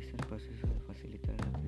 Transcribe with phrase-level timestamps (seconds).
[0.00, 1.59] Este espacio es para facilitar la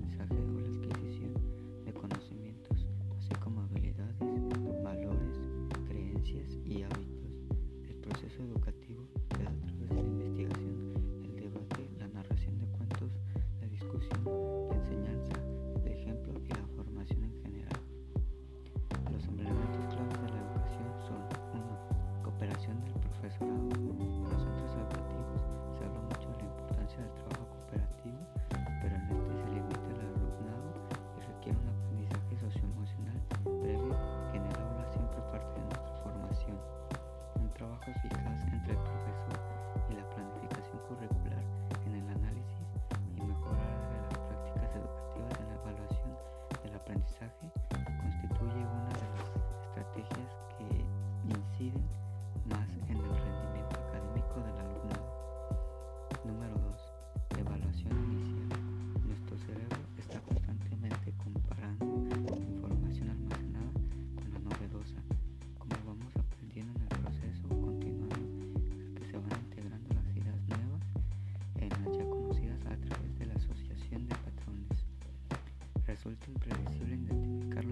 [76.04, 77.71] resulta impredecible identificarlo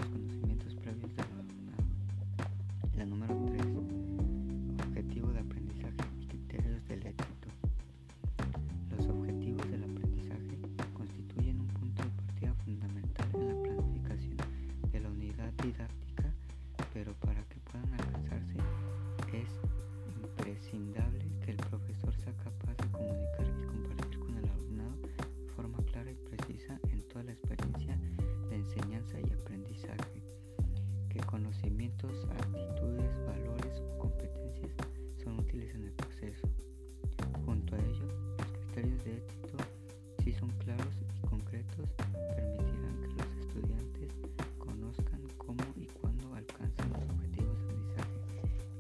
[40.23, 41.89] si son claros y concretos,
[42.37, 44.13] permitirán que los estudiantes
[44.59, 48.21] conozcan cómo y cuándo alcanzan los objetivos de aprendizaje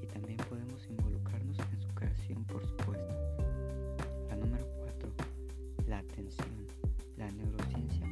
[0.02, 3.14] y también podemos involucrarnos en su creación, por supuesto.
[4.28, 5.10] La número 4.
[5.86, 6.66] La atención.
[7.16, 8.06] La neurociencia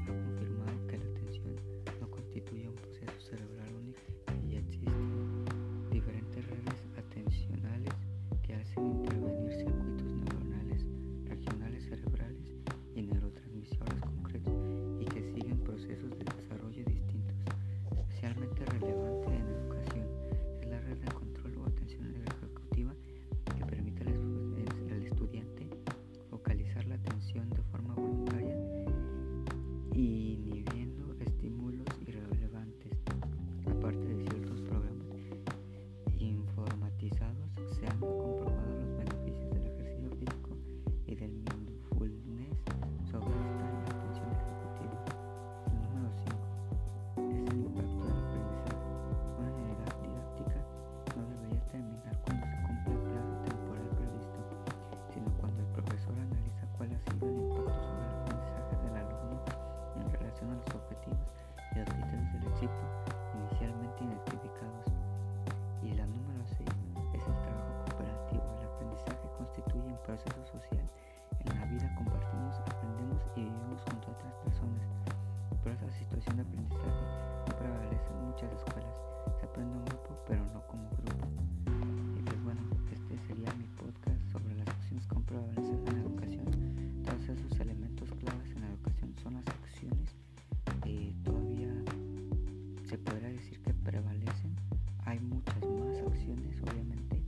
[92.88, 94.56] se podría decir que prevalecen.
[95.04, 97.22] Hay muchas más acciones, obviamente,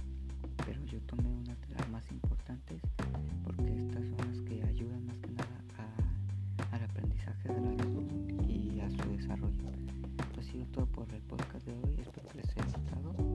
[0.64, 2.80] pero yo tomé unas de las más importantes
[3.44, 8.48] porque estas son las que ayudan más que nada a, al aprendizaje de la luz
[8.48, 9.70] y a su desarrollo.
[10.18, 13.29] Esto ha sido todo por el podcast de hoy, espero que les haya gustado.